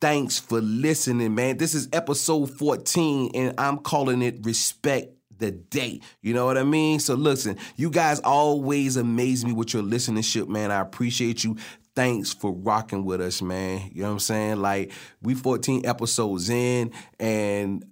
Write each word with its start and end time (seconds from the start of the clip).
Thanks 0.00 0.38
for 0.38 0.60
listening, 0.60 1.34
man. 1.34 1.56
This 1.56 1.74
is 1.74 1.88
episode 1.92 2.50
14, 2.58 3.30
and 3.34 3.54
I'm 3.58 3.78
calling 3.78 4.20
it 4.20 4.44
Respect 4.44 5.12
the 5.38 5.50
day. 5.50 6.00
You 6.20 6.34
know 6.34 6.46
what 6.46 6.58
I 6.58 6.64
mean? 6.64 7.00
So 7.00 7.14
listen, 7.14 7.56
you 7.76 7.90
guys 7.90 8.20
always 8.20 8.96
amaze 8.96 9.44
me 9.44 9.52
with 9.52 9.74
your 9.74 9.82
listenership, 9.82 10.48
man. 10.48 10.70
I 10.70 10.80
appreciate 10.80 11.44
you 11.44 11.56
thanks 11.94 12.32
for 12.32 12.52
rocking 12.52 13.04
with 13.04 13.20
us, 13.20 13.40
man. 13.42 13.90
You 13.92 14.02
know 14.02 14.08
what 14.08 14.12
I'm 14.14 14.20
saying? 14.20 14.56
Like 14.56 14.92
we 15.22 15.34
14 15.34 15.86
episodes 15.86 16.50
in 16.50 16.92
and 17.18 17.84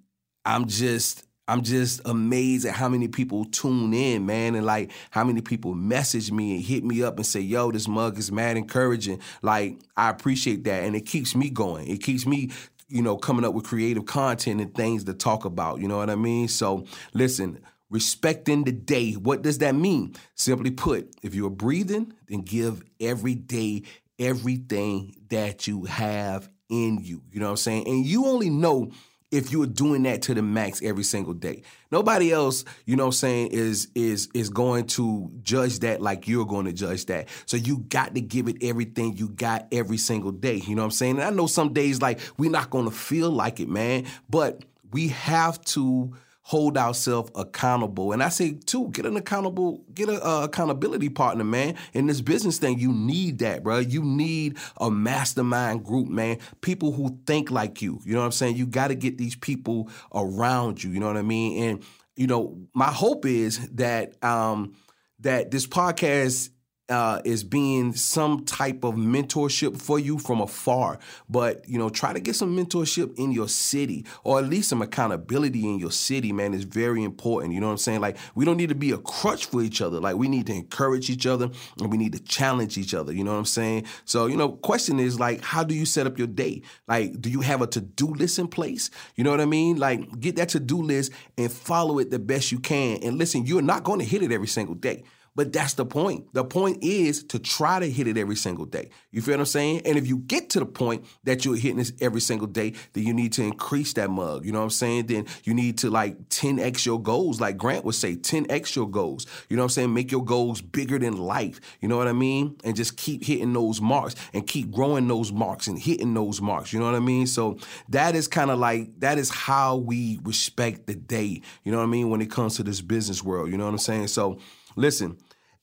I'm 0.45 0.66
just 0.66 1.24
I'm 1.46 1.62
just 1.62 2.00
amazed 2.06 2.64
at 2.66 2.74
how 2.74 2.88
many 2.88 3.08
people 3.08 3.44
tune 3.44 3.92
in, 3.92 4.24
man, 4.24 4.54
and 4.54 4.64
like 4.64 4.92
how 5.10 5.24
many 5.24 5.42
people 5.42 5.74
message 5.74 6.32
me 6.32 6.54
and 6.54 6.64
hit 6.64 6.84
me 6.84 7.02
up 7.02 7.16
and 7.16 7.26
say, 7.26 7.40
"Yo, 7.40 7.70
this 7.70 7.86
mug 7.86 8.18
is 8.18 8.32
mad 8.32 8.56
encouraging." 8.56 9.20
Like 9.42 9.78
I 9.96 10.08
appreciate 10.08 10.64
that, 10.64 10.84
and 10.84 10.96
it 10.96 11.02
keeps 11.02 11.34
me 11.34 11.50
going. 11.50 11.88
It 11.88 12.02
keeps 12.02 12.24
me, 12.24 12.50
you 12.88 13.02
know, 13.02 13.16
coming 13.18 13.44
up 13.44 13.52
with 13.52 13.66
creative 13.66 14.06
content 14.06 14.60
and 14.60 14.74
things 14.74 15.04
to 15.04 15.12
talk 15.14 15.44
about. 15.44 15.80
You 15.80 15.88
know 15.88 15.98
what 15.98 16.09
I 16.09 16.14
mean? 16.14 16.48
So 16.48 16.86
listen, 17.12 17.60
respecting 17.90 18.64
the 18.64 18.73
day. 18.73 19.12
What 19.12 19.42
does 19.42 19.58
that 19.58 19.74
mean? 19.74 20.14
Simply 20.34 20.70
put, 20.70 21.14
if 21.23 21.34
you're 21.34 21.51
breathing, 21.51 22.14
then 22.26 22.40
give 22.40 22.82
every 23.01 23.34
day 23.34 23.82
everything 24.18 25.14
that 25.29 25.66
you 25.66 25.84
have 25.84 26.48
in 26.70 27.01
you. 27.02 27.23
You 27.30 27.40
know 27.40 27.46
what 27.46 27.52
I'm 27.52 27.56
saying? 27.58 27.86
And 27.86 28.06
you 28.06 28.26
only 28.26 28.51
know 28.51 28.90
if 29.35 29.51
you're 29.51 29.66
doing 29.66 30.04
that 30.04 30.23
to 30.23 30.35
the 30.35 30.43
max 30.43 30.80
every 30.82 31.02
single 31.02 31.35
day. 31.35 31.63
Nobody 31.90 32.32
else, 32.32 32.65
you 32.87 32.95
know 32.95 33.04
what 33.04 33.09
I'm 33.09 33.13
saying, 33.13 33.49
is 33.49 33.88
is 33.95 34.29
is 34.32 34.49
going 34.49 34.87
to 34.88 35.30
judge 35.43 35.80
that 35.80 36.01
like 36.01 36.29
you're 36.29 36.46
going 36.46 36.66
to 36.66 36.73
judge 36.73 37.07
that. 37.07 37.29
So 37.46 37.57
you 37.57 37.79
got 37.88 38.15
to 38.15 38.21
give 38.21 38.49
it 38.49 38.59
everything 38.63 39.16
you 39.16 39.29
got 39.29 39.66
every 39.73 39.96
single 39.96 40.30
day. 40.30 40.57
You 40.57 40.76
know 40.76 40.82
what 40.82 40.87
I'm 40.87 40.91
saying? 40.93 41.16
And 41.16 41.24
I 41.24 41.30
know 41.30 41.49
some 41.49 41.73
days 41.73 42.01
like 42.01 42.21
we're 42.38 42.51
not 42.51 42.71
to 42.71 42.91
feel 42.91 43.30
like 43.30 43.59
it, 43.59 43.68
man, 43.68 44.07
but 44.30 44.65
we 44.93 45.09
have 45.09 45.60
to 45.66 46.15
hold 46.46 46.76
ourselves 46.76 47.30
accountable. 47.34 48.12
And 48.12 48.23
I 48.23 48.28
say 48.28 48.52
too, 48.52 48.90
get 48.90 49.06
an 49.06 49.16
accountable, 49.16 49.82
get 49.95 50.10
an 50.10 50.20
uh, 50.23 50.42
accountability 50.45 51.09
partner, 51.09 51.42
man. 51.42 51.74
In 51.95 52.06
this 52.06 52.20
business 52.20 52.59
thing, 52.59 52.78
you 52.78 52.92
need 52.92 53.38
that, 53.38 53.62
bro. 53.64 53.78
You 53.78 54.02
need 54.02 54.59
a 54.76 54.90
mastermind 54.90 55.84
group, 55.84 56.06
man. 56.06 56.38
People 56.60 56.92
who 56.92 57.18
think 57.26 57.51
like 57.51 57.80
you. 57.80 57.98
You 58.04 58.12
know 58.12 58.20
what 58.20 58.26
I'm 58.26 58.32
saying? 58.32 58.56
You 58.56 58.66
got 58.66 58.88
to 58.88 58.95
get 58.95 59.16
these 59.16 59.34
people 59.34 59.88
around 60.14 60.84
you. 60.84 60.90
You 60.90 61.01
know 61.01 61.06
what 61.06 61.16
I 61.16 61.23
mean? 61.23 61.62
And 61.64 61.82
you 62.14 62.26
know, 62.26 62.58
my 62.74 62.92
hope 62.92 63.24
is 63.24 63.66
that 63.70 64.22
um, 64.22 64.75
that 65.20 65.50
this 65.50 65.66
podcast 65.66 66.50
uh, 66.88 67.21
is 67.25 67.44
being 67.44 67.94
some 67.94 68.44
type 68.44 68.84
of 68.84 68.94
mentorship 68.94 69.81
for 69.81 69.99
you 69.99 70.19
from 70.19 70.41
afar. 70.41 70.99
But 71.28 71.66
you 71.69 71.78
know, 71.78 71.88
try 71.88 72.12
to 72.12 72.21
get 72.21 72.37
some 72.37 72.56
mentorship 72.56 73.19
in 73.19 73.32
your 73.32 73.49
city, 73.49 74.04
or 74.22 74.38
at 74.38 74.47
least 74.47 74.69
some 74.69 74.82
accountability 74.82 75.65
in 75.65 75.78
your 75.78 75.93
city. 75.93 76.32
Man, 76.32 76.53
is 76.53 76.65
very 76.65 77.03
important. 77.03 77.54
You 77.54 77.60
know 77.60 77.66
what 77.66 77.72
I'm 77.72 77.78
saying? 77.78 78.00
Like 78.00 78.19
we 78.34 78.44
don't 78.44 78.56
need 78.56 78.69
to 78.69 78.75
be 78.75 78.91
a 78.91 78.99
crutch 78.99 79.47
for 79.47 79.62
each 79.62 79.81
other. 79.81 79.98
Like 80.00 80.16
we 80.16 80.28
need 80.28 80.47
to 80.48 80.53
encourage 80.53 81.08
each 81.08 81.26
other, 81.26 81.50
and 81.81 81.91
we 81.91 81.97
need 81.97 82.12
to 82.12 82.22
challenge 82.22 82.76
each 82.76 82.94
other. 82.94 83.12
You 83.12 83.25
know 83.25 83.32
what 83.32 83.38
I'm 83.38 83.44
saying? 83.47 83.87
So 84.04 84.26
you 84.26 84.37
know, 84.37 84.50
question 84.50 85.00
is 85.00 85.19
like, 85.19 85.42
how 85.42 85.64
do 85.64 85.75
you 85.75 85.87
set 85.87 86.06
up 86.06 86.19
your 86.19 86.26
day? 86.26 86.62
Like, 86.87 87.20
do 87.20 87.31
you 87.31 87.41
have 87.41 87.62
a 87.62 87.66
to 87.69 87.81
do 87.81 88.08
list 88.08 88.38
in 88.38 88.48
place? 88.48 88.91
You 89.16 89.25
know 89.25 89.31
what 89.31 89.41
I 89.41 89.47
mean? 89.47 89.76
Like, 89.76 90.20
get 90.20 90.37
that 90.37 90.50
to 90.50 90.60
do 90.60 90.82
list 90.82 91.12
and 91.38 91.50
follow 91.50 91.98
it 91.98 92.10
the 92.10 92.19
best 92.19 92.53
you 92.53 92.58
can. 92.58 93.03
And 93.03 93.16
listen, 93.19 93.47
you're 93.47 93.62
not 93.62 93.84
going 93.84 94.00
to 94.00 94.04
hit 94.04 94.22
it 94.22 94.32
every 94.32 94.48
single 94.48 94.75
day. 94.75 95.04
But 95.36 95.52
that's 95.52 95.74
the 95.74 95.84
point. 95.84 96.32
The 96.32 96.44
point 96.44 96.82
is 96.82 97.24
to 97.24 97.38
try 97.38 97.80
to 97.80 97.90
hit 97.90 98.06
it 98.06 98.16
every 98.16 98.36
single 98.36 98.66
day. 98.66 98.90
You 99.10 99.20
feel 99.20 99.34
what 99.34 99.40
I'm 99.40 99.46
saying? 99.46 99.82
And 99.84 99.98
if 99.98 100.06
you 100.06 100.18
get 100.18 100.50
to 100.50 100.60
the 100.60 100.66
point 100.66 101.04
that 101.24 101.44
you're 101.44 101.56
hitting 101.56 101.78
this 101.78 101.92
every 102.00 102.20
single 102.20 102.46
day, 102.46 102.74
then 102.92 103.04
you 103.04 103.12
need 103.12 103.32
to 103.34 103.42
increase 103.42 103.92
that 103.94 104.10
mug. 104.10 104.44
You 104.44 104.52
know 104.52 104.60
what 104.60 104.64
I'm 104.64 104.70
saying? 104.70 105.06
Then 105.06 105.26
you 105.42 105.52
need 105.52 105.78
to 105.78 105.90
like 105.90 106.28
10x 106.28 106.86
your 106.86 107.02
goals, 107.02 107.40
like 107.40 107.56
Grant 107.56 107.84
would 107.84 107.96
say, 107.96 108.14
10x 108.14 108.76
your 108.76 108.88
goals. 108.88 109.26
You 109.48 109.56
know 109.56 109.62
what 109.62 109.66
I'm 109.66 109.70
saying? 109.70 109.94
Make 109.94 110.12
your 110.12 110.24
goals 110.24 110.60
bigger 110.60 110.98
than 110.98 111.16
life. 111.16 111.60
You 111.80 111.88
know 111.88 111.96
what 111.96 112.06
I 112.06 112.12
mean? 112.12 112.56
And 112.62 112.76
just 112.76 112.96
keep 112.96 113.24
hitting 113.24 113.52
those 113.52 113.80
marks 113.80 114.14
and 114.32 114.46
keep 114.46 114.70
growing 114.70 115.08
those 115.08 115.32
marks 115.32 115.66
and 115.66 115.78
hitting 115.78 116.14
those 116.14 116.40
marks. 116.40 116.72
You 116.72 116.78
know 116.78 116.86
what 116.86 116.94
I 116.94 117.00
mean? 117.00 117.26
So 117.26 117.58
that 117.88 118.14
is 118.14 118.28
kind 118.28 118.50
of 118.50 118.60
like, 118.60 119.00
that 119.00 119.18
is 119.18 119.30
how 119.30 119.76
we 119.76 120.20
respect 120.22 120.86
the 120.86 120.94
day. 120.94 121.42
You 121.64 121.72
know 121.72 121.78
what 121.78 121.84
I 121.84 121.88
mean? 121.88 122.10
When 122.10 122.20
it 122.20 122.30
comes 122.30 122.56
to 122.56 122.62
this 122.62 122.80
business 122.80 123.22
world. 123.22 123.50
You 123.50 123.58
know 123.58 123.64
what 123.64 123.72
I'm 123.72 123.78
saying? 123.78 124.06
So, 124.08 124.38
Listen, 124.76 125.18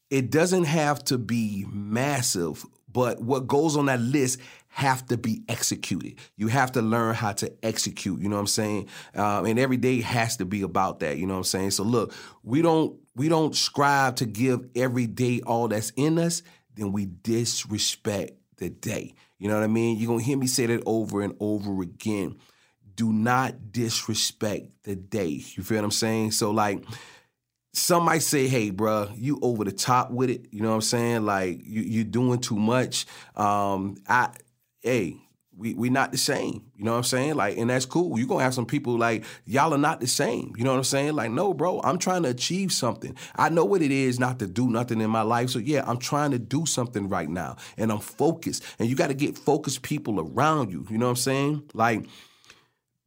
it 0.09 0.29
doesn't 0.29 0.65
have 0.65 1.03
to 1.05 1.17
be 1.17 1.65
massive, 1.71 2.65
but 2.91 3.21
what 3.21 3.47
goes 3.47 3.77
on 3.77 3.85
that 3.85 4.01
list 4.01 4.39
have 4.73 5.05
to 5.07 5.17
be 5.17 5.43
executed. 5.49 6.15
You 6.37 6.47
have 6.47 6.71
to 6.73 6.81
learn 6.81 7.13
how 7.13 7.33
to 7.33 7.51
execute. 7.61 8.21
You 8.21 8.29
know 8.29 8.35
what 8.35 8.41
I'm 8.41 8.47
saying? 8.47 8.87
Um, 9.15 9.45
and 9.45 9.59
every 9.59 9.75
day 9.75 9.99
has 9.99 10.37
to 10.37 10.45
be 10.45 10.61
about 10.61 11.01
that. 11.01 11.17
You 11.17 11.27
know 11.27 11.33
what 11.33 11.39
I'm 11.39 11.43
saying? 11.43 11.71
So 11.71 11.83
look, 11.83 12.13
we 12.43 12.61
don't 12.61 12.97
we 13.15 13.27
don't 13.27 13.53
strive 13.53 14.15
to 14.15 14.25
give 14.25 14.65
every 14.75 15.07
day 15.07 15.41
all 15.41 15.67
that's 15.67 15.91
in 15.97 16.17
us. 16.17 16.41
Then 16.75 16.93
we 16.93 17.05
disrespect 17.05 18.31
the 18.57 18.69
day. 18.69 19.13
You 19.39 19.49
know 19.49 19.55
what 19.55 19.63
I 19.63 19.67
mean? 19.67 19.97
You're 19.97 20.07
gonna 20.07 20.23
hear 20.23 20.37
me 20.37 20.47
say 20.47 20.67
that 20.67 20.83
over 20.85 21.21
and 21.21 21.35
over 21.41 21.81
again. 21.81 22.37
Do 22.95 23.11
not 23.11 23.73
disrespect 23.73 24.67
the 24.83 24.95
day. 24.95 25.41
You 25.55 25.63
feel 25.63 25.79
what 25.79 25.85
I'm 25.85 25.91
saying? 25.91 26.31
So 26.31 26.51
like 26.51 26.85
some 27.73 28.03
might 28.03 28.21
say, 28.21 28.47
"Hey, 28.47 28.69
bro, 28.69 29.09
you 29.15 29.39
over 29.41 29.63
the 29.63 29.71
top 29.71 30.11
with 30.11 30.29
it." 30.29 30.47
You 30.51 30.61
know 30.61 30.69
what 30.69 30.75
I'm 30.75 30.81
saying? 30.81 31.25
Like 31.25 31.61
you 31.63 31.81
you 31.81 32.03
doing 32.03 32.39
too 32.39 32.57
much. 32.57 33.05
Um, 33.35 33.95
I, 34.07 34.29
hey, 34.81 35.17
we 35.55 35.73
we 35.73 35.89
not 35.89 36.11
the 36.11 36.17
same. 36.17 36.65
You 36.75 36.83
know 36.83 36.91
what 36.91 36.97
I'm 36.97 37.03
saying? 37.03 37.35
Like, 37.35 37.57
and 37.57 37.69
that's 37.69 37.85
cool. 37.85 38.17
You're 38.17 38.27
gonna 38.27 38.43
have 38.43 38.53
some 38.53 38.65
people 38.65 38.97
like 38.97 39.23
y'all 39.45 39.73
are 39.73 39.77
not 39.77 39.99
the 40.01 40.07
same. 40.07 40.53
You 40.57 40.63
know 40.63 40.71
what 40.71 40.77
I'm 40.77 40.83
saying? 40.83 41.13
Like, 41.13 41.31
no, 41.31 41.53
bro, 41.53 41.79
I'm 41.83 41.97
trying 41.97 42.23
to 42.23 42.29
achieve 42.29 42.73
something. 42.73 43.15
I 43.35 43.49
know 43.49 43.63
what 43.63 43.81
it 43.81 43.91
is 43.91 44.19
not 44.19 44.39
to 44.39 44.47
do 44.47 44.69
nothing 44.69 44.99
in 44.99 45.09
my 45.09 45.21
life. 45.21 45.49
So 45.49 45.59
yeah, 45.59 45.83
I'm 45.87 45.97
trying 45.97 46.31
to 46.31 46.39
do 46.39 46.65
something 46.65 47.07
right 47.07 47.29
now, 47.29 47.57
and 47.77 47.91
I'm 47.91 47.99
focused. 47.99 48.63
And 48.79 48.89
you 48.89 48.95
got 48.95 49.07
to 49.07 49.13
get 49.13 49.37
focused 49.37 49.81
people 49.81 50.19
around 50.19 50.71
you. 50.71 50.85
You 50.89 50.97
know 50.97 51.05
what 51.05 51.11
I'm 51.11 51.15
saying? 51.17 51.69
Like 51.73 52.07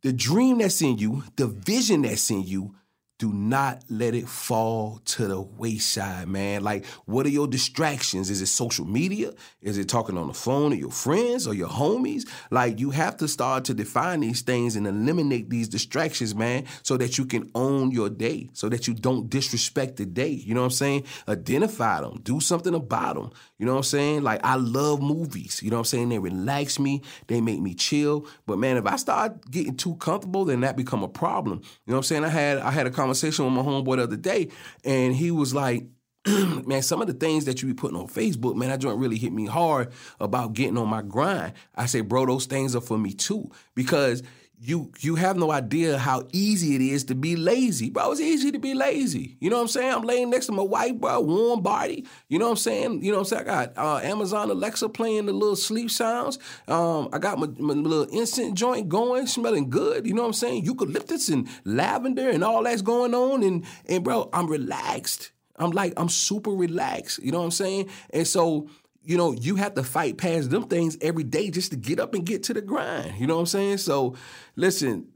the 0.02 0.12
dream 0.12 0.58
that's 0.58 0.80
in 0.80 0.98
you, 0.98 1.24
the 1.36 1.46
vision 1.46 2.02
that's 2.02 2.30
in 2.30 2.44
you 2.44 2.74
do 3.18 3.32
not 3.32 3.84
let 3.88 4.14
it 4.14 4.28
fall 4.28 5.00
to 5.04 5.26
the 5.26 5.40
wayside, 5.40 6.26
man. 6.28 6.64
Like, 6.64 6.84
what 7.06 7.26
are 7.26 7.30
your 7.30 7.46
distractions? 7.46 8.28
Is 8.28 8.40
it 8.40 8.46
social 8.46 8.84
media? 8.84 9.32
Is 9.62 9.78
it 9.78 9.88
talking 9.88 10.18
on 10.18 10.26
the 10.26 10.34
phone 10.34 10.72
to 10.72 10.76
your 10.76 10.90
friends 10.90 11.46
or 11.46 11.54
your 11.54 11.68
homies? 11.68 12.28
Like, 12.50 12.80
you 12.80 12.90
have 12.90 13.16
to 13.18 13.28
start 13.28 13.64
to 13.66 13.74
define 13.74 14.20
these 14.20 14.42
things 14.42 14.74
and 14.74 14.86
eliminate 14.86 15.48
these 15.48 15.68
distractions, 15.68 16.34
man, 16.34 16.64
so 16.82 16.96
that 16.96 17.16
you 17.16 17.24
can 17.24 17.50
own 17.54 17.92
your 17.92 18.10
day, 18.10 18.50
so 18.52 18.68
that 18.68 18.88
you 18.88 18.94
don't 18.94 19.30
disrespect 19.30 19.96
the 19.96 20.06
day. 20.06 20.30
You 20.30 20.54
know 20.54 20.62
what 20.62 20.66
I'm 20.66 20.70
saying? 20.72 21.04
Identify 21.28 22.00
them, 22.00 22.20
do 22.22 22.40
something 22.40 22.74
about 22.74 23.14
them. 23.14 23.30
You 23.58 23.66
know 23.66 23.72
what 23.72 23.78
I'm 23.78 23.84
saying? 23.84 24.22
Like, 24.22 24.40
I 24.42 24.56
love 24.56 25.00
movies. 25.00 25.62
You 25.62 25.70
know 25.70 25.76
what 25.76 25.80
I'm 25.80 25.84
saying? 25.86 26.08
They 26.08 26.18
relax 26.18 26.80
me, 26.80 27.02
they 27.28 27.40
make 27.40 27.60
me 27.60 27.74
chill. 27.74 28.26
But 28.46 28.58
man, 28.58 28.76
if 28.76 28.86
I 28.86 28.96
start 28.96 29.50
getting 29.50 29.76
too 29.76 29.94
comfortable, 29.96 30.44
then 30.44 30.60
that 30.62 30.76
become 30.76 31.04
a 31.04 31.08
problem. 31.08 31.60
You 31.62 31.92
know 31.92 31.94
what 31.94 31.98
I'm 31.98 32.02
saying? 32.02 32.24
I 32.24 32.28
had 32.28 32.58
I 32.58 32.70
had 32.72 32.86
a 32.86 32.90
conversation 33.04 33.44
with 33.44 33.54
my 33.54 33.62
homeboy 33.62 33.96
the 33.96 34.04
other 34.04 34.16
day, 34.16 34.48
and 34.84 35.14
he 35.14 35.30
was 35.30 35.54
like, 35.54 35.84
man, 36.26 36.80
some 36.80 37.02
of 37.02 37.06
the 37.06 37.12
things 37.12 37.44
that 37.44 37.60
you 37.60 37.68
be 37.68 37.74
putting 37.74 37.98
on 37.98 38.08
Facebook, 38.08 38.56
man, 38.56 38.70
that 38.70 38.80
joint 38.80 38.98
really 38.98 39.18
hit 39.18 39.32
me 39.32 39.44
hard 39.44 39.92
about 40.20 40.54
getting 40.54 40.78
on 40.78 40.88
my 40.88 41.02
grind. 41.02 41.52
I 41.74 41.84
say, 41.84 42.00
bro, 42.00 42.24
those 42.24 42.46
things 42.46 42.74
are 42.74 42.80
for 42.80 42.96
me 42.96 43.12
too. 43.12 43.50
Because 43.74 44.22
you 44.60 44.92
you 45.00 45.16
have 45.16 45.36
no 45.36 45.50
idea 45.50 45.98
how 45.98 46.26
easy 46.32 46.74
it 46.74 46.80
is 46.80 47.04
to 47.04 47.14
be 47.14 47.36
lazy, 47.36 47.90
bro. 47.90 48.12
It's 48.12 48.20
easy 48.20 48.50
to 48.52 48.58
be 48.58 48.72
lazy. 48.74 49.36
You 49.40 49.50
know 49.50 49.56
what 49.56 49.62
I'm 49.62 49.68
saying? 49.68 49.92
I'm 49.92 50.02
laying 50.02 50.30
next 50.30 50.46
to 50.46 50.52
my 50.52 50.62
wife, 50.62 50.94
bro, 50.96 51.20
warm 51.20 51.60
body. 51.60 52.06
You 52.28 52.38
know 52.38 52.46
what 52.46 52.52
I'm 52.52 52.56
saying? 52.56 53.02
You 53.02 53.12
know 53.12 53.18
what 53.18 53.32
I'm 53.32 53.38
saying? 53.38 53.42
I 53.42 53.66
got 53.66 53.78
uh, 53.78 53.98
Amazon 54.02 54.50
Alexa 54.50 54.88
playing 54.88 55.26
the 55.26 55.32
little 55.32 55.56
sleep 55.56 55.90
sounds. 55.90 56.38
Um, 56.68 57.08
I 57.12 57.18
got 57.18 57.38
my, 57.38 57.48
my, 57.58 57.74
little 57.74 58.08
instant 58.16 58.54
joint 58.54 58.88
going, 58.88 59.26
smelling 59.26 59.68
good. 59.68 60.06
You 60.06 60.14
know 60.14 60.22
what 60.22 60.28
I'm 60.28 60.34
saying? 60.34 60.64
Eucalyptus 60.64 61.28
and 61.28 61.48
lavender 61.64 62.30
and 62.30 62.42
all 62.42 62.62
that's 62.62 62.82
going 62.82 63.14
on, 63.14 63.42
and 63.42 63.64
and 63.86 64.02
bro, 64.02 64.30
I'm 64.32 64.46
relaxed. 64.46 65.32
I'm 65.56 65.70
like 65.70 65.92
I'm 65.96 66.08
super 66.08 66.50
relaxed. 66.50 67.18
You 67.22 67.32
know 67.32 67.38
what 67.38 67.44
I'm 67.44 67.50
saying? 67.50 67.90
And 68.10 68.26
so 68.26 68.68
you 69.04 69.16
know, 69.16 69.32
you 69.32 69.56
have 69.56 69.74
to 69.74 69.82
fight 69.82 70.18
past 70.18 70.50
them 70.50 70.64
things 70.64 70.96
every 71.00 71.24
day 71.24 71.50
just 71.50 71.70
to 71.70 71.76
get 71.76 72.00
up 72.00 72.14
and 72.14 72.24
get 72.24 72.44
to 72.44 72.54
the 72.54 72.62
grind. 72.62 73.18
You 73.18 73.26
know 73.26 73.34
what 73.34 73.40
I'm 73.40 73.46
saying? 73.46 73.78
So, 73.78 74.16
listen, 74.56 75.08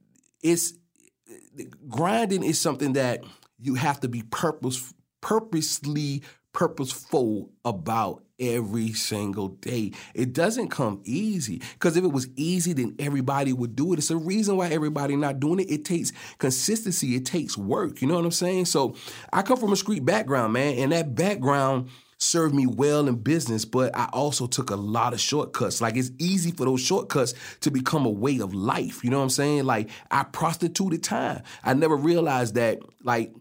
it's 0.42 0.74
grinding 1.88 2.42
is 2.42 2.60
something 2.60 2.94
that 2.94 3.24
you 3.60 3.74
have 3.74 4.00
to 4.00 4.08
be 4.08 4.22
purpose 4.22 4.92
purposely 5.20 6.22
purposeful 6.52 7.50
about 7.64 8.24
every 8.40 8.92
single 8.92 9.48
day. 9.48 9.92
It 10.14 10.32
doesn't 10.32 10.68
come 10.68 11.02
easy 11.04 11.60
because 11.74 11.96
if 11.96 12.04
it 12.04 12.12
was 12.12 12.28
easy, 12.36 12.72
then 12.72 12.94
everybody 12.98 13.52
would 13.52 13.76
do 13.76 13.92
it. 13.92 13.98
It's 13.98 14.10
a 14.10 14.16
reason 14.16 14.56
why 14.56 14.68
everybody 14.68 15.16
not 15.16 15.40
doing 15.40 15.60
it. 15.60 15.70
It 15.70 15.84
takes 15.84 16.12
consistency. 16.38 17.16
It 17.16 17.26
takes 17.26 17.58
work. 17.58 18.00
You 18.00 18.08
know 18.08 18.14
what 18.14 18.24
I'm 18.24 18.30
saying? 18.30 18.66
So 18.66 18.94
I 19.32 19.42
come 19.42 19.58
from 19.58 19.72
a 19.72 19.76
street 19.76 20.04
background, 20.04 20.52
man, 20.52 20.78
and 20.78 20.92
that 20.92 21.14
background 21.14 21.90
served 22.18 22.54
me 22.54 22.66
well 22.66 23.06
in 23.08 23.16
business, 23.16 23.64
but 23.64 23.96
I 23.96 24.08
also 24.12 24.46
took 24.46 24.70
a 24.70 24.76
lot 24.76 25.12
of 25.12 25.20
shortcuts. 25.20 25.80
Like 25.80 25.96
it's 25.96 26.10
easy 26.18 26.50
for 26.50 26.64
those 26.64 26.80
shortcuts 26.80 27.34
to 27.60 27.70
become 27.70 28.04
a 28.04 28.10
way 28.10 28.40
of 28.40 28.54
life. 28.54 29.02
You 29.04 29.10
know 29.10 29.18
what 29.18 29.24
I'm 29.24 29.30
saying? 29.30 29.64
Like 29.64 29.90
I 30.10 30.24
prostituted 30.24 31.02
time. 31.02 31.42
I 31.64 31.74
never 31.74 31.96
realized 31.96 32.56
that 32.56 32.80
like 33.02 33.32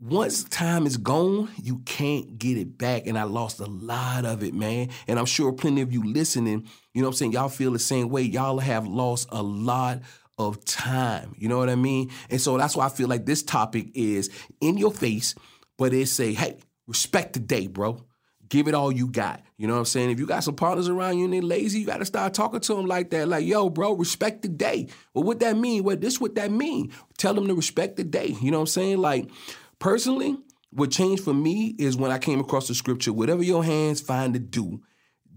once 0.00 0.44
time 0.44 0.86
is 0.86 0.98
gone, 0.98 1.48
you 1.62 1.78
can't 1.86 2.38
get 2.38 2.58
it 2.58 2.76
back. 2.76 3.06
And 3.06 3.18
I 3.18 3.22
lost 3.22 3.60
a 3.60 3.66
lot 3.66 4.24
of 4.24 4.42
it, 4.42 4.52
man. 4.52 4.90
And 5.06 5.18
I'm 5.18 5.24
sure 5.24 5.52
plenty 5.52 5.80
of 5.80 5.92
you 5.92 6.04
listening, 6.04 6.68
you 6.92 7.02
know 7.02 7.08
what 7.08 7.14
I'm 7.14 7.16
saying? 7.16 7.32
Y'all 7.32 7.48
feel 7.48 7.72
the 7.72 7.78
same 7.78 8.10
way. 8.10 8.22
Y'all 8.22 8.58
have 8.58 8.86
lost 8.86 9.28
a 9.30 9.42
lot 9.42 10.02
of 10.38 10.64
time. 10.64 11.34
You 11.38 11.48
know 11.48 11.58
what 11.58 11.70
I 11.70 11.76
mean? 11.76 12.10
And 12.28 12.40
so 12.40 12.58
that's 12.58 12.76
why 12.76 12.86
I 12.86 12.88
feel 12.90 13.08
like 13.08 13.24
this 13.24 13.42
topic 13.42 13.88
is 13.94 14.28
in 14.60 14.76
your 14.76 14.92
face, 14.92 15.34
but 15.78 15.94
it 15.94 16.08
say, 16.08 16.34
hey, 16.34 16.58
respect 16.86 17.34
the 17.34 17.40
day, 17.40 17.66
bro. 17.66 18.04
Give 18.48 18.68
it 18.68 18.74
all 18.74 18.92
you 18.92 19.08
got. 19.08 19.42
You 19.56 19.66
know 19.66 19.72
what 19.72 19.80
I'm 19.80 19.84
saying? 19.86 20.10
If 20.10 20.20
you 20.20 20.26
got 20.26 20.44
some 20.44 20.54
partners 20.54 20.88
around 20.88 21.18
you 21.18 21.24
and 21.24 21.34
they're 21.34 21.42
lazy, 21.42 21.80
you 21.80 21.86
got 21.86 21.98
to 21.98 22.04
start 22.04 22.32
talking 22.32 22.60
to 22.60 22.74
them 22.74 22.86
like 22.86 23.10
that. 23.10 23.26
Like, 23.26 23.44
yo, 23.44 23.68
bro, 23.70 23.92
respect 23.94 24.42
the 24.42 24.48
day. 24.48 24.86
Well, 25.14 25.24
what 25.24 25.40
that 25.40 25.56
mean? 25.56 25.82
What 25.82 26.00
this 26.00 26.20
what 26.20 26.36
that 26.36 26.52
mean? 26.52 26.92
Tell 27.18 27.34
them 27.34 27.48
to 27.48 27.54
respect 27.54 27.96
the 27.96 28.04
day. 28.04 28.36
You 28.40 28.52
know 28.52 28.58
what 28.58 28.62
I'm 28.62 28.66
saying? 28.68 28.98
Like, 28.98 29.30
Personally, 29.78 30.36
what 30.70 30.90
changed 30.90 31.24
for 31.24 31.34
me 31.34 31.74
is 31.78 31.96
when 31.96 32.10
I 32.10 32.18
came 32.18 32.40
across 32.40 32.68
the 32.68 32.74
scripture, 32.74 33.12
whatever 33.12 33.42
your 33.42 33.64
hands 33.64 34.00
find 34.00 34.32
to 34.34 34.40
do, 34.40 34.80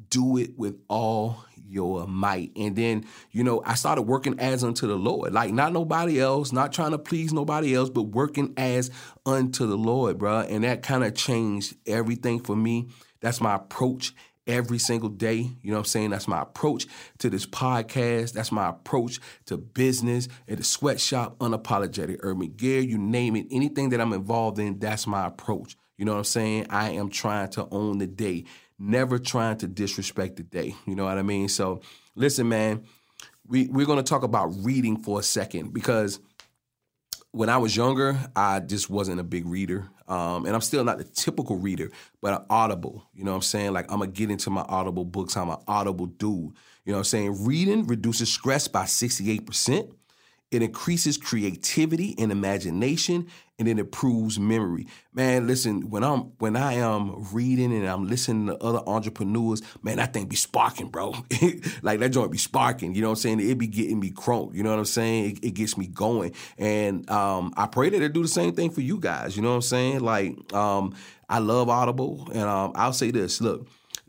do 0.10 0.38
it 0.38 0.58
with 0.58 0.78
all 0.88 1.44
your 1.70 2.08
might. 2.08 2.52
And 2.56 2.76
then, 2.76 3.06
you 3.32 3.44
know, 3.44 3.62
I 3.66 3.76
started 3.76 4.04
working 4.04 4.40
as 4.40 4.64
unto 4.64 4.88
the 4.88 4.96
Lord, 4.96 5.34
like 5.34 5.54
not 5.54 5.72
nobody 5.72 6.20
else, 6.20 6.52
not 6.52 6.74
trying 6.74 6.92
to 6.92 6.98
please 6.98 7.32
nobody 7.32 7.76
else, 7.76 7.90
but 7.90 8.04
working 8.04 8.54
as 8.58 8.90
unto 9.26 9.68
the 9.68 9.78
Lord, 9.78 10.18
bro. 10.18 10.40
And 10.40 10.64
that 10.64 10.84
kind 10.84 11.04
of 11.04 11.14
changed 11.14 11.76
everything 11.86 12.40
for 12.40 12.56
me. 12.56 12.90
That's 13.22 13.42
my 13.42 13.56
approach 13.56 14.14
every 14.48 14.80
single 14.80 15.10
day. 15.10 15.38
You 15.62 15.72
know 15.72 15.74
what 15.74 15.80
I'm 15.80 15.86
saying? 15.86 16.10
That's 16.10 16.28
my 16.28 16.42
approach 16.42 16.88
to 17.20 17.30
this 17.30 17.46
podcast. 17.46 18.34
That's 18.34 18.52
my 18.52 18.70
approach 18.70 19.20
to 19.46 19.58
business 19.58 20.28
at 20.48 20.58
the 20.58 20.64
sweatshop, 20.64 21.38
unapologetic 21.38 22.18
urban 22.22 22.54
gear, 22.54 22.82
you 22.82 22.98
name 22.98 23.36
it. 23.36 23.46
Anything 23.52 23.90
that 23.90 24.02
I'm 24.02 24.14
involved 24.14 24.58
in, 24.60 24.80
that's 24.80 25.06
my 25.06 25.28
approach. 25.28 25.78
You 26.00 26.06
know 26.06 26.14
what 26.14 26.20
I'm 26.20 26.24
saying? 26.24 26.68
I 26.70 26.92
am 26.92 27.10
trying 27.10 27.50
to 27.50 27.68
own 27.72 27.98
the 27.98 28.08
day, 28.08 28.46
never 28.80 29.20
trying 29.20 29.58
to 29.58 29.68
disrespect 29.68 30.38
the 30.38 30.44
day. 30.44 30.74
You 30.88 30.96
know 30.96 31.04
what 31.04 31.18
I 31.18 31.24
mean? 31.24 31.50
So 31.50 31.82
listen, 32.16 32.48
man, 32.48 32.86
we, 33.46 33.68
we're 33.68 33.86
going 33.86 33.98
to 34.02 34.10
talk 34.10 34.24
about 34.24 34.54
reading 34.64 35.04
for 35.04 35.20
a 35.20 35.24
second 35.24 35.74
because 35.74 36.22
when 37.32 37.50
I 37.50 37.58
was 37.58 37.76
younger, 37.76 38.18
I 38.34 38.62
just 38.62 38.90
wasn't 38.90 39.20
a 39.20 39.26
big 39.26 39.46
reader. 39.46 39.90
Um, 40.08 40.46
and 40.46 40.56
I'm 40.56 40.62
still 40.62 40.86
not 40.86 41.00
the 41.00 41.04
typical 41.04 41.58
reader, 41.58 41.92
but 42.22 42.34
an 42.34 42.46
audible. 42.50 43.04
You 43.14 43.26
know 43.26 43.32
what 43.32 43.38
I'm 43.38 43.42
saying? 43.42 43.74
Like 43.74 43.92
I'm 43.92 44.00
gonna 44.00 44.10
get 44.10 44.32
into 44.32 44.50
my 44.50 44.62
audible 44.70 45.04
books. 45.04 45.36
I'm 45.36 45.50
an 45.50 45.58
audible 45.68 46.06
dude. 46.06 46.54
You 46.86 46.94
know 46.94 46.94
what 46.94 47.00
I'm 47.00 47.04
saying? 47.04 47.46
Reading 47.46 47.86
reduces 47.88 48.32
stress 48.32 48.70
by 48.70 48.86
68%. 48.86 49.92
It 50.52 50.64
increases 50.64 51.18
creativity 51.18 52.16
and 52.18 52.32
imagination, 52.32 53.28
and 53.60 53.68
it 53.68 53.78
improves 53.78 54.40
memory. 54.40 54.88
Man, 55.14 55.46
listen, 55.46 55.92
when 55.92 56.04
I'm 56.04 56.32
when 56.40 56.56
I 56.56 56.74
am 56.74 57.28
reading 57.32 57.72
and 57.72 57.88
I'm 57.88 58.08
listening 58.08 58.48
to 58.48 58.58
other 58.58 58.82
entrepreneurs, 58.88 59.62
man, 59.84 59.98
that 59.98 60.12
thing 60.12 60.26
be 60.26 60.36
sparking, 60.36 60.90
bro. 60.90 61.14
like 61.84 62.00
that 62.00 62.10
joint 62.10 62.32
be 62.32 62.40
sparking. 62.40 62.96
You 62.96 63.02
know 63.02 63.10
what 63.10 63.20
I'm 63.20 63.38
saying? 63.38 63.40
It 63.42 63.60
be 63.60 63.68
getting 63.68 64.00
me 64.00 64.10
crunk. 64.10 64.56
You 64.56 64.64
know 64.64 64.72
what 64.72 64.80
I'm 64.80 64.86
saying? 64.86 65.32
It, 65.32 65.46
it 65.46 65.52
gets 65.52 65.78
me 65.78 65.86
going, 65.86 66.34
and 66.58 67.08
um, 67.12 67.54
I 67.56 67.68
pray 67.68 67.90
that 67.90 68.02
it 68.02 68.14
do 68.14 68.24
the 68.24 68.28
same 68.28 68.56
thing 68.56 68.72
for 68.72 68.82
you 68.82 68.98
guys. 68.98 69.36
You 69.36 69.44
know 69.44 69.50
what 69.50 69.56
I'm 69.56 69.62
saying? 69.62 70.00
Like 70.00 70.52
um, 70.52 70.96
I 71.30 71.38
love 71.38 71.70
Audible, 71.70 72.28
and 72.34 72.44
um, 72.44 72.72
I'll 72.74 72.94
say 72.94 73.12
this: 73.12 73.40
look, 73.40 73.68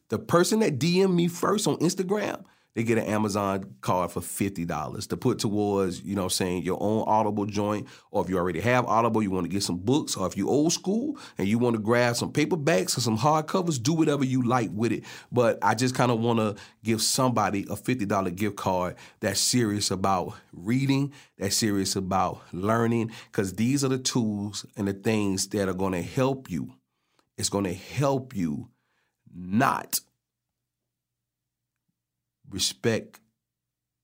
the 0.08 0.18
person 0.18 0.60
that 0.60 0.78
DM 0.78 1.12
me 1.14 1.28
first 1.28 1.68
on 1.68 1.76
Instagram 1.78 2.44
they 2.74 2.84
get 2.84 2.98
an 2.98 3.04
Amazon 3.04 3.74
card 3.80 4.12
for 4.12 4.20
$50 4.20 5.08
to 5.08 5.16
put 5.16 5.40
towards, 5.40 6.02
you 6.02 6.14
know 6.14 6.28
saying, 6.28 6.62
your 6.62 6.78
own 6.80 7.04
Audible 7.06 7.46
joint. 7.46 7.88
Or 8.10 8.22
if 8.22 8.30
you 8.30 8.38
already 8.38 8.60
have 8.60 8.86
Audible, 8.86 9.22
you 9.22 9.30
want 9.30 9.44
to 9.44 9.50
get 9.50 9.62
some 9.62 9.78
books. 9.78 10.16
Or 10.16 10.26
if 10.26 10.36
you 10.36 10.48
old 10.48 10.72
school 10.72 11.18
and 11.36 11.48
you 11.48 11.58
want 11.58 11.74
to 11.74 11.82
grab 11.82 12.16
some 12.16 12.32
paperbacks 12.32 12.96
or 12.96 13.00
some 13.00 13.18
hardcovers, 13.18 13.82
do 13.82 13.92
whatever 13.92 14.24
you 14.24 14.42
like 14.42 14.70
with 14.72 14.92
it. 14.92 15.04
But 15.32 15.58
I 15.62 15.74
just 15.74 15.94
kind 15.94 16.12
of 16.12 16.20
want 16.20 16.38
to 16.38 16.62
give 16.84 17.02
somebody 17.02 17.62
a 17.62 17.74
$50 17.74 18.36
gift 18.36 18.56
card 18.56 18.94
that's 19.18 19.40
serious 19.40 19.90
about 19.90 20.34
reading, 20.52 21.12
that's 21.38 21.56
serious 21.56 21.96
about 21.96 22.40
learning, 22.52 23.10
because 23.32 23.54
these 23.54 23.84
are 23.84 23.88
the 23.88 23.98
tools 23.98 24.64
and 24.76 24.86
the 24.86 24.92
things 24.92 25.48
that 25.48 25.68
are 25.68 25.74
going 25.74 25.92
to 25.92 26.02
help 26.02 26.48
you. 26.50 26.74
It's 27.36 27.48
going 27.48 27.64
to 27.64 27.74
help 27.74 28.36
you 28.36 28.68
not 29.34 30.00
respect 32.50 33.20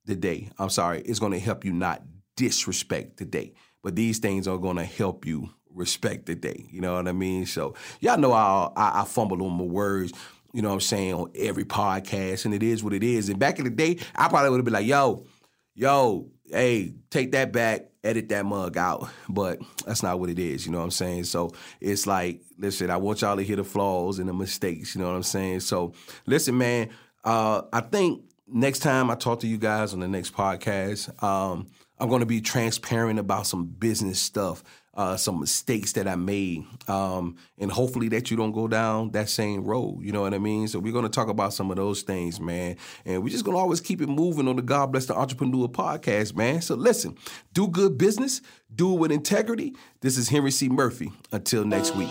the 0.04 0.14
day. 0.16 0.50
I'm 0.58 0.70
sorry, 0.70 1.02
it's 1.02 1.18
going 1.18 1.32
to 1.32 1.38
help 1.38 1.64
you 1.64 1.72
not 1.72 2.02
disrespect 2.36 3.16
the 3.18 3.24
day. 3.24 3.54
But 3.82 3.96
these 3.96 4.18
things 4.18 4.48
are 4.48 4.58
going 4.58 4.76
to 4.76 4.84
help 4.84 5.26
you 5.26 5.50
respect 5.76 6.26
the 6.26 6.34
day. 6.34 6.66
You 6.70 6.80
know 6.80 6.94
what 6.94 7.06
I 7.06 7.12
mean? 7.12 7.46
So 7.46 7.74
y'all 8.00 8.18
know 8.18 8.32
I, 8.32 8.70
I, 8.76 9.02
I 9.02 9.04
fumble 9.04 9.42
on 9.42 9.52
my 9.52 9.64
words. 9.64 10.12
You 10.52 10.62
know 10.62 10.68
what 10.68 10.74
I'm 10.74 10.80
saying 10.80 11.14
on 11.14 11.30
every 11.34 11.64
podcast, 11.64 12.46
and 12.46 12.54
it 12.54 12.62
is 12.62 12.82
what 12.82 12.94
it 12.94 13.02
is. 13.02 13.28
And 13.28 13.38
back 13.38 13.58
in 13.58 13.64
the 13.64 13.70
day, 13.70 13.98
I 14.14 14.28
probably 14.28 14.50
would 14.50 14.56
have 14.56 14.64
been 14.64 14.72
like, 14.72 14.86
"Yo, 14.86 15.26
yo, 15.74 16.30
hey, 16.50 16.94
take 17.10 17.32
that 17.32 17.52
back, 17.52 17.90
edit 18.02 18.30
that 18.30 18.46
mug 18.46 18.78
out." 18.78 19.10
But 19.28 19.58
that's 19.84 20.02
not 20.02 20.18
what 20.18 20.30
it 20.30 20.38
is. 20.38 20.64
You 20.64 20.72
know 20.72 20.78
what 20.78 20.84
I'm 20.84 20.90
saying? 20.92 21.24
So 21.24 21.52
it's 21.78 22.06
like, 22.06 22.40
listen, 22.56 22.90
I 22.90 22.96
want 22.96 23.20
y'all 23.20 23.36
to 23.36 23.42
hear 23.42 23.56
the 23.56 23.64
flaws 23.64 24.18
and 24.18 24.30
the 24.30 24.32
mistakes. 24.32 24.94
You 24.94 25.02
know 25.02 25.08
what 25.08 25.16
I'm 25.16 25.22
saying? 25.22 25.60
So 25.60 25.92
listen, 26.24 26.56
man. 26.56 26.88
Uh, 27.22 27.62
I 27.72 27.80
think 27.80 28.22
next 28.46 28.80
time 28.80 29.10
I 29.10 29.14
talk 29.14 29.40
to 29.40 29.46
you 29.46 29.58
guys 29.58 29.92
on 29.92 30.00
the 30.00 30.08
next 30.08 30.34
podcast, 30.34 31.22
um, 31.22 31.66
I'm 31.98 32.08
going 32.08 32.20
to 32.20 32.26
be 32.26 32.40
transparent 32.40 33.18
about 33.18 33.46
some 33.46 33.64
business 33.64 34.20
stuff, 34.20 34.62
uh, 34.94 35.16
some 35.16 35.40
mistakes 35.40 35.92
that 35.92 36.06
I 36.06 36.14
made, 36.14 36.64
um, 36.88 37.36
and 37.58 37.70
hopefully 37.70 38.08
that 38.10 38.30
you 38.30 38.36
don't 38.36 38.52
go 38.52 38.68
down 38.68 39.12
that 39.12 39.30
same 39.30 39.64
road. 39.64 40.00
You 40.02 40.12
know 40.12 40.20
what 40.20 40.34
I 40.34 40.38
mean? 40.38 40.68
So 40.68 40.78
we're 40.78 40.92
going 40.92 41.04
to 41.04 41.10
talk 41.10 41.28
about 41.28 41.54
some 41.54 41.70
of 41.70 41.76
those 41.76 42.02
things, 42.02 42.38
man. 42.38 42.76
And 43.04 43.22
we're 43.22 43.30
just 43.30 43.44
going 43.44 43.56
to 43.56 43.60
always 43.60 43.80
keep 43.80 44.02
it 44.02 44.08
moving 44.08 44.46
on 44.46 44.56
the 44.56 44.62
God 44.62 44.92
Bless 44.92 45.06
the 45.06 45.14
Entrepreneur 45.14 45.68
podcast, 45.68 46.36
man. 46.36 46.60
So 46.60 46.74
listen, 46.74 47.16
do 47.54 47.68
good 47.68 47.96
business, 47.96 48.42
do 48.74 48.92
it 48.94 48.98
with 48.98 49.12
integrity. 49.12 49.74
This 50.00 50.18
is 50.18 50.28
Henry 50.28 50.50
C. 50.50 50.68
Murphy. 50.68 51.12
Until 51.32 51.64
next 51.64 51.96
week. 51.96 52.08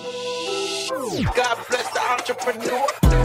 God 1.36 1.66
bless 1.70 1.92
the 1.92 2.02
entrepreneur. 2.02 3.25